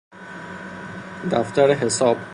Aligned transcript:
دفتر 1.31 1.71
حساب 1.71 2.17